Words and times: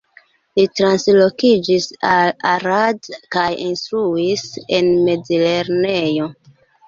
Li 0.59 0.63
translokiĝis 0.77 1.85
al 2.13 2.31
Arad 2.53 3.05
kaj 3.37 3.45
instruis 3.67 4.45
en 4.81 4.89
mezlernejo. 5.09 6.31